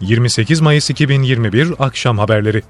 28 0.00 0.60
Mayıs 0.60 0.90
2021 0.90 1.68
akşam 1.78 2.18
haberleri. 2.18 2.62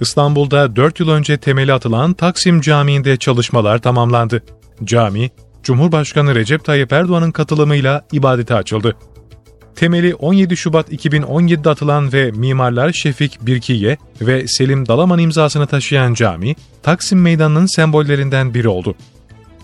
İstanbul'da 0.00 0.76
4 0.76 1.00
yıl 1.00 1.08
önce 1.08 1.36
temeli 1.38 1.72
atılan 1.72 2.12
Taksim 2.12 2.60
Camii'nde 2.60 3.16
çalışmalar 3.16 3.78
tamamlandı. 3.78 4.42
Cami, 4.84 5.30
Cumhurbaşkanı 5.62 6.34
Recep 6.34 6.64
Tayyip 6.64 6.92
Erdoğan'ın 6.92 7.30
katılımıyla 7.30 8.06
ibadete 8.12 8.54
açıldı. 8.54 8.96
Temeli 9.76 10.14
17 10.14 10.56
Şubat 10.56 10.92
2017'de 10.92 11.70
atılan 11.70 12.12
ve 12.12 12.30
mimarlar 12.30 12.92
Şefik 12.92 13.46
Birkiye 13.46 13.96
ve 14.20 14.48
Selim 14.48 14.88
Dalaman 14.88 15.18
imzasını 15.18 15.66
taşıyan 15.66 16.14
cami, 16.14 16.56
Taksim 16.82 17.22
Meydanı'nın 17.22 17.66
sembollerinden 17.76 18.54
biri 18.54 18.68
oldu. 18.68 18.94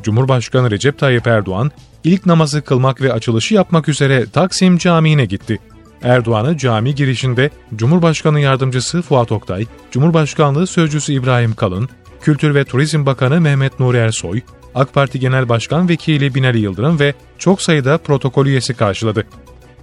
Cumhurbaşkanı 0.02 0.70
Recep 0.70 0.98
Tayyip 0.98 1.26
Erdoğan, 1.26 1.70
ilk 2.04 2.26
namazı 2.26 2.62
kılmak 2.62 3.00
ve 3.00 3.12
açılışı 3.12 3.54
yapmak 3.54 3.88
üzere 3.88 4.26
Taksim 4.30 4.78
Camii'ne 4.78 5.24
gitti. 5.24 5.58
Erdoğan'ı 6.02 6.58
cami 6.58 6.94
girişinde 6.94 7.50
Cumhurbaşkanı 7.76 8.40
Yardımcısı 8.40 9.02
Fuat 9.02 9.32
Oktay, 9.32 9.66
Cumhurbaşkanlığı 9.90 10.66
Sözcüsü 10.66 11.12
İbrahim 11.12 11.54
Kalın, 11.54 11.88
Kültür 12.20 12.54
ve 12.54 12.64
Turizm 12.64 13.06
Bakanı 13.06 13.40
Mehmet 13.40 13.80
Nuri 13.80 13.96
Ersoy, 13.96 14.40
AK 14.74 14.94
Parti 14.94 15.20
Genel 15.20 15.48
Başkan 15.48 15.88
Vekili 15.88 16.34
Binali 16.34 16.58
Yıldırım 16.58 17.00
ve 17.00 17.14
çok 17.38 17.62
sayıda 17.62 17.98
protokol 17.98 18.46
üyesi 18.46 18.74
karşıladı. 18.74 19.26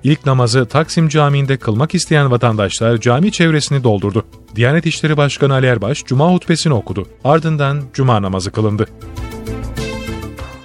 İlk 0.04 0.26
namazı 0.26 0.66
Taksim 0.66 1.10
Camii'nde 1.10 1.58
kılmak 1.58 1.96
isteyen 1.96 2.32
vatandaşlar 2.32 2.98
cami 2.98 3.32
çevresini 3.32 3.84
doldurdu. 3.84 4.26
Diyanet 4.56 4.86
İşleri 4.86 5.18
Başkanı 5.18 5.54
Ali 5.54 5.66
Erbaş 5.66 6.04
Cuma 6.06 6.34
hutbesini 6.34 6.74
okudu. 6.74 7.08
Ardından 7.24 7.82
Cuma 7.94 8.22
namazı 8.22 8.52
kılındı. 8.52 8.88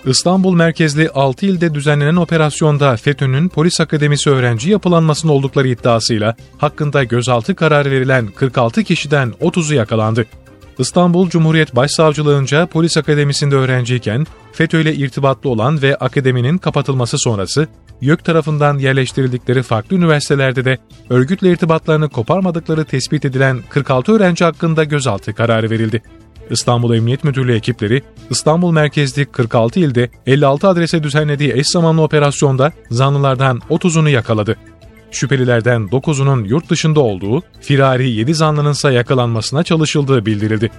İstanbul 0.09 0.55
merkezli 0.55 1.11
6 1.11 1.47
ilde 1.47 1.75
düzenlenen 1.75 2.17
operasyonda 2.17 2.97
FETÖ'nün 2.97 3.49
polis 3.49 3.81
akademisi 3.81 4.31
öğrenci 4.31 4.71
yapılanmasının 4.71 5.33
oldukları 5.33 5.69
iddiasıyla 5.69 6.37
hakkında 6.59 7.05
gözaltı 7.05 7.55
kararı 7.55 7.91
verilen 7.91 8.27
46 8.27 8.85
kişiden 8.85 9.35
30'u 9.41 9.75
yakalandı. 9.75 10.27
İstanbul 10.79 11.31
Cumhuriyet 11.31 11.77
Başsavcılığınca 11.77 12.67
polis 12.67 12.97
akademisinde 12.97 13.55
öğrenciyken 13.55 14.27
FETÖ 14.53 14.81
ile 14.81 14.95
irtibatlı 14.95 15.51
olan 15.51 15.83
ve 15.83 15.97
akademinin 15.97 16.59
kapatılması 16.59 17.19
sonrası 17.19 17.69
YÖK 18.01 18.25
tarafından 18.25 18.79
yerleştirildikleri 18.79 19.63
farklı 19.63 19.97
üniversitelerde 19.97 20.65
de 20.65 20.79
örgütle 21.11 21.53
irtibatlarını 21.53 22.09
koparmadıkları 22.09 22.85
tespit 22.85 23.25
edilen 23.25 23.61
46 23.69 24.13
öğrenci 24.13 24.45
hakkında 24.45 24.85
gözaltı 24.85 25.35
kararı 25.35 25.71
verildi. 25.71 26.03
İstanbul 26.51 26.95
Emniyet 26.95 27.25
Müdürlüğü 27.25 27.55
ekipleri 27.55 28.03
İstanbul 28.31 28.73
merkezli 28.73 29.27
46 29.27 29.81
ilde 29.81 30.11
56 30.27 30.69
adrese 30.69 31.03
düzenlediği 31.03 31.53
eş 31.53 31.67
zamanlı 31.67 32.03
operasyonda 32.03 32.73
zanlılardan 32.91 33.61
30'unu 33.71 34.11
yakaladı. 34.11 34.57
Şüphelilerden 35.11 35.83
9'unun 35.83 36.49
yurt 36.49 36.71
dışında 36.71 37.01
olduğu, 37.01 37.43
firari 37.61 38.11
7 38.11 38.35
zanlının 38.35 38.73
ise 38.73 38.93
yakalanmasına 38.93 39.63
çalışıldığı 39.63 40.27
bildirildi. 40.27 40.71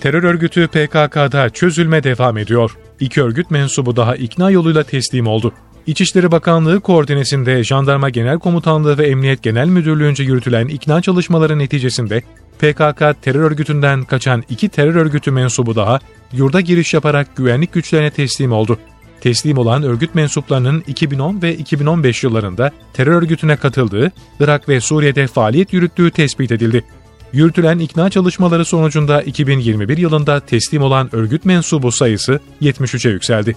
Terör 0.00 0.22
örgütü 0.22 0.66
PKK'da 0.66 1.50
çözülme 1.50 2.02
devam 2.02 2.38
ediyor. 2.38 2.76
İki 3.00 3.22
örgüt 3.22 3.50
mensubu 3.50 3.96
daha 3.96 4.16
ikna 4.16 4.50
yoluyla 4.50 4.82
teslim 4.82 5.26
oldu. 5.26 5.52
İçişleri 5.86 6.30
Bakanlığı 6.30 6.80
koordinesinde 6.80 7.64
Jandarma 7.64 8.10
Genel 8.10 8.38
Komutanlığı 8.38 8.98
ve 8.98 9.06
Emniyet 9.06 9.42
Genel 9.42 9.68
Müdürlüğü'nce 9.68 10.24
yürütülen 10.24 10.68
ikna 10.68 11.02
çalışmaları 11.02 11.58
neticesinde 11.58 12.22
PKK 12.58 13.22
terör 13.22 13.40
örgütünden 13.40 14.04
kaçan 14.04 14.42
iki 14.48 14.68
terör 14.68 14.94
örgütü 14.94 15.30
mensubu 15.30 15.76
daha 15.76 15.98
yurda 16.32 16.60
giriş 16.60 16.94
yaparak 16.94 17.36
güvenlik 17.36 17.72
güçlerine 17.72 18.10
teslim 18.10 18.52
oldu. 18.52 18.78
Teslim 19.20 19.58
olan 19.58 19.82
örgüt 19.82 20.14
mensuplarının 20.14 20.84
2010 20.86 21.42
ve 21.42 21.56
2015 21.56 22.24
yıllarında 22.24 22.70
terör 22.92 23.12
örgütüne 23.12 23.56
katıldığı, 23.56 24.12
Irak 24.40 24.68
ve 24.68 24.80
Suriye'de 24.80 25.26
faaliyet 25.26 25.72
yürüttüğü 25.72 26.10
tespit 26.10 26.52
edildi. 26.52 26.84
Yürütülen 27.32 27.78
ikna 27.78 28.10
çalışmaları 28.10 28.64
sonucunda 28.64 29.22
2021 29.22 29.98
yılında 29.98 30.40
teslim 30.40 30.82
olan 30.82 31.08
örgüt 31.12 31.44
mensubu 31.44 31.92
sayısı 31.92 32.40
73'e 32.62 33.10
yükseldi. 33.10 33.56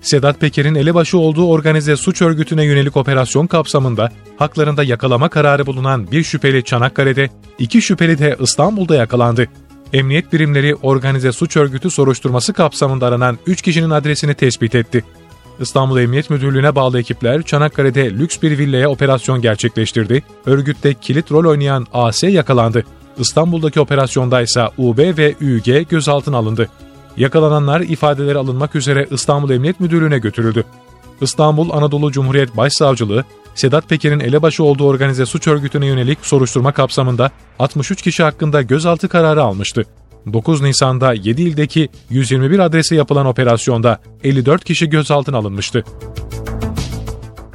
Sedat 0.00 0.40
Peker'in 0.40 0.74
elebaşı 0.74 1.18
olduğu 1.18 1.48
organize 1.48 1.96
suç 1.96 2.22
örgütüne 2.22 2.64
yönelik 2.64 2.96
operasyon 2.96 3.46
kapsamında 3.46 4.10
haklarında 4.36 4.84
yakalama 4.84 5.28
kararı 5.28 5.66
bulunan 5.66 6.10
bir 6.10 6.22
şüpheli 6.22 6.64
Çanakkale'de, 6.64 7.30
iki 7.58 7.82
şüpheli 7.82 8.18
de 8.18 8.36
İstanbul'da 8.40 8.94
yakalandı. 8.94 9.48
Emniyet 9.92 10.32
birimleri 10.32 10.74
organize 10.74 11.32
suç 11.32 11.56
örgütü 11.56 11.90
soruşturması 11.90 12.52
kapsamında 12.52 13.06
aranan 13.06 13.38
3 13.46 13.62
kişinin 13.62 13.90
adresini 13.90 14.34
tespit 14.34 14.74
etti. 14.74 15.04
İstanbul 15.60 15.98
Emniyet 15.98 16.30
Müdürlüğü'ne 16.30 16.74
bağlı 16.74 17.00
ekipler 17.00 17.42
Çanakkale'de 17.42 18.10
lüks 18.10 18.42
bir 18.42 18.58
villaya 18.58 18.90
operasyon 18.90 19.42
gerçekleştirdi. 19.42 20.22
Örgütte 20.46 20.94
kilit 20.94 21.32
rol 21.32 21.50
oynayan 21.50 21.86
AS 21.92 22.22
yakalandı. 22.22 22.84
İstanbul'daki 23.18 23.80
operasyonda 23.80 24.40
ise 24.40 24.68
UB 24.78 24.98
ve 24.98 25.34
UG 25.40 25.88
gözaltına 25.90 26.36
alındı. 26.36 26.68
Yakalananlar 27.18 27.80
ifadeleri 27.80 28.38
alınmak 28.38 28.74
üzere 28.74 29.06
İstanbul 29.10 29.50
Emniyet 29.50 29.80
Müdürlüğü'ne 29.80 30.18
götürüldü. 30.18 30.64
İstanbul 31.20 31.70
Anadolu 31.70 32.12
Cumhuriyet 32.12 32.56
Başsavcılığı, 32.56 33.24
Sedat 33.54 33.88
Peker'in 33.88 34.20
elebaşı 34.20 34.64
olduğu 34.64 34.86
organize 34.86 35.26
suç 35.26 35.48
örgütüne 35.48 35.86
yönelik 35.86 36.18
soruşturma 36.22 36.72
kapsamında 36.72 37.30
63 37.58 38.02
kişi 38.02 38.22
hakkında 38.22 38.62
gözaltı 38.62 39.08
kararı 39.08 39.42
almıştı. 39.42 39.84
9 40.32 40.62
Nisan'da 40.62 41.12
7 41.12 41.42
ildeki 41.42 41.88
121 42.10 42.58
adrese 42.58 42.96
yapılan 42.96 43.26
operasyonda 43.26 43.98
54 44.24 44.64
kişi 44.64 44.90
gözaltına 44.90 45.36
alınmıştı. 45.36 45.84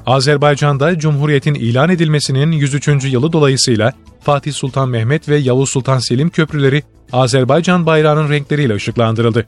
Azerbaycan'da 0.05 0.99
Cumhuriyet'in 0.99 1.53
ilan 1.53 1.89
edilmesinin 1.89 2.51
103. 2.51 2.87
yılı 2.87 3.33
dolayısıyla 3.33 3.93
Fatih 4.23 4.53
Sultan 4.53 4.89
Mehmet 4.89 5.29
ve 5.29 5.37
Yavuz 5.37 5.69
Sultan 5.69 5.99
Selim 5.99 6.29
köprüleri 6.29 6.83
Azerbaycan 7.11 7.85
bayrağının 7.85 8.29
renkleriyle 8.29 8.75
ışıklandırıldı. 8.75 9.45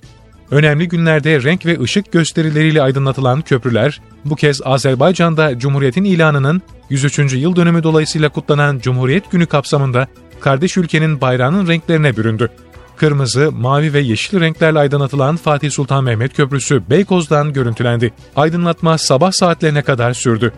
Önemli 0.52 0.88
günlerde 0.88 1.44
renk 1.44 1.66
ve 1.66 1.81
ışık 1.81 2.12
gösterileriyle 2.12 2.81
aydınlatılan 2.81 3.41
köprüler, 3.41 4.02
bu 4.25 4.36
kez 4.36 4.62
Azerbaycan'da 4.66 5.59
Cumhuriyet'in 5.59 6.03
ilanının 6.03 6.62
103. 6.90 7.19
yıl 7.34 7.56
dönümü 7.56 7.84
dolayısıyla 7.84 8.30
kutlanan 8.30 8.80
Cumhuriyet 8.80 9.31
Günü 9.31 9.46
kapsamında 9.46 10.08
kardeş 10.40 10.78
ülkenin 10.78 11.22
bayrağının 11.22 11.68
renklerine 11.68 12.18
büründü. 12.18 12.50
Kırmızı, 12.97 13.52
mavi 13.52 13.94
ve 13.94 14.00
yeşil 14.00 14.40
renklerle 14.40 14.80
aydınlatılan 14.80 15.38
Fatih 15.38 15.72
Sultan 15.72 16.03
Mehmet 16.03 16.34
Köprüsü 16.34 16.90
Beykoz'dan 16.90 17.53
görüntülendi. 17.53 18.13
Aydınlatma 18.36 18.97
sabah 18.97 19.31
saatlerine 19.31 19.81
kadar 19.81 20.13
sürdü. 20.13 20.53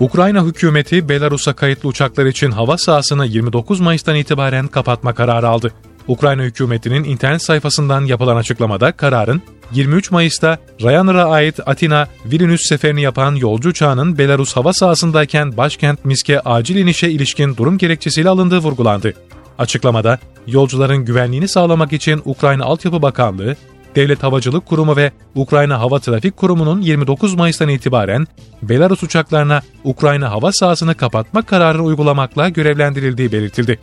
Ukrayna 0.00 0.44
hükümeti 0.44 1.08
Belarus'a 1.08 1.52
kayıtlı 1.52 1.88
uçaklar 1.88 2.26
için 2.26 2.50
hava 2.50 2.78
sahasını 2.78 3.26
29 3.26 3.80
Mayıs'tan 3.80 4.16
itibaren 4.16 4.66
kapatma 4.66 5.14
kararı 5.14 5.48
aldı. 5.48 5.72
Ukrayna 6.08 6.42
hükümetinin 6.42 7.04
internet 7.04 7.42
sayfasından 7.42 8.04
yapılan 8.04 8.36
açıklamada 8.36 8.92
kararın 8.92 9.42
23 9.72 10.10
Mayıs'ta 10.10 10.58
Ryanair'a 10.82 11.30
ait 11.30 11.60
Atina 11.66 12.08
Vilnius 12.26 12.60
seferini 12.68 13.02
yapan 13.02 13.34
yolcu 13.34 13.68
uçağının 13.68 14.18
Belarus 14.18 14.56
hava 14.56 14.72
sahasındayken 14.72 15.56
başkent 15.56 16.04
Minsk'e 16.04 16.40
acil 16.40 16.76
inişe 16.76 17.10
ilişkin 17.10 17.56
durum 17.56 17.78
gerekçesiyle 17.78 18.28
alındığı 18.28 18.58
vurgulandı. 18.58 19.14
Açıklamada 19.58 20.18
yolcuların 20.46 21.04
güvenliğini 21.04 21.48
sağlamak 21.48 21.92
için 21.92 22.22
Ukrayna 22.24 22.64
Altyapı 22.64 23.02
Bakanlığı, 23.02 23.56
Devlet 23.98 24.22
Havacılık 24.22 24.66
Kurumu 24.66 24.96
ve 24.96 25.12
Ukrayna 25.34 25.80
Hava 25.80 25.98
Trafik 25.98 26.36
Kurumu'nun 26.36 26.80
29 26.80 27.34
Mayıs'tan 27.34 27.68
itibaren 27.68 28.26
Belarus 28.62 29.02
uçaklarına 29.02 29.62
Ukrayna 29.84 30.30
hava 30.30 30.52
sahasını 30.52 30.94
kapatma 30.94 31.42
kararını 31.42 31.82
uygulamakla 31.82 32.48
görevlendirildiği 32.48 33.32
belirtildi. 33.32 33.78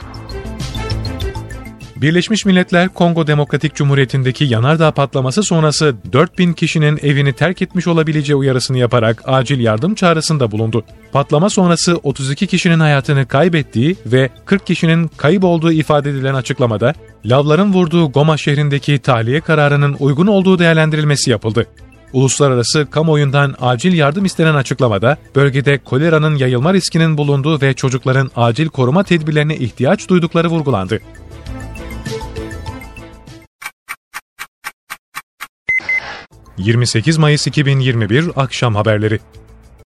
Birleşmiş 1.95 2.45
Milletler 2.45 2.89
Kongo 2.89 3.27
Demokratik 3.27 3.75
Cumhuriyeti'ndeki 3.75 4.45
yanardağ 4.45 4.91
patlaması 4.91 5.43
sonrası 5.43 5.95
4000 6.13 6.53
kişinin 6.53 6.99
evini 7.03 7.33
terk 7.33 7.61
etmiş 7.61 7.87
olabileceği 7.87 8.35
uyarısını 8.35 8.77
yaparak 8.77 9.21
acil 9.25 9.59
yardım 9.59 9.95
çağrısında 9.95 10.51
bulundu. 10.51 10.83
Patlama 11.11 11.49
sonrası 11.49 11.95
32 12.03 12.47
kişinin 12.47 12.79
hayatını 12.79 13.25
kaybettiği 13.27 13.95
ve 14.05 14.29
40 14.45 14.67
kişinin 14.67 15.07
kayıp 15.17 15.43
olduğu 15.43 15.71
ifade 15.71 16.09
edilen 16.09 16.33
açıklamada, 16.33 16.93
lavların 17.25 17.73
vurduğu 17.73 18.11
Goma 18.11 18.37
şehrindeki 18.37 18.99
tahliye 18.99 19.41
kararının 19.41 19.95
uygun 19.99 20.27
olduğu 20.27 20.59
değerlendirilmesi 20.59 21.31
yapıldı. 21.31 21.67
Uluslararası 22.13 22.87
kamuoyundan 22.91 23.55
acil 23.61 23.93
yardım 23.93 24.25
istenen 24.25 24.55
açıklamada, 24.55 25.17
bölgede 25.35 25.77
koleranın 25.77 26.35
yayılma 26.35 26.73
riskinin 26.73 27.17
bulunduğu 27.17 27.61
ve 27.61 27.73
çocukların 27.73 28.31
acil 28.35 28.67
koruma 28.67 29.03
tedbirlerine 29.03 29.55
ihtiyaç 29.57 30.09
duydukları 30.09 30.47
vurgulandı. 30.47 30.99
28 36.57 37.17
Mayıs 37.17 37.47
2021 37.47 38.31
akşam 38.35 38.75
haberleri 38.75 39.19